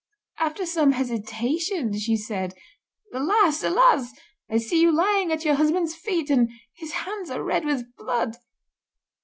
[0.39, 2.55] After some hesitation, she said:
[3.13, 3.61] 'Alas!
[3.61, 4.11] alas!
[4.49, 8.37] I see you lying at your husband's feet, and his hands are red with blood.